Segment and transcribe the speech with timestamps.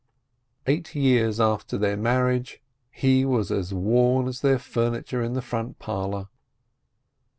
[0.65, 2.59] Eight years after their marriage
[2.89, 6.27] he was as worn as their furniture in the front parlor.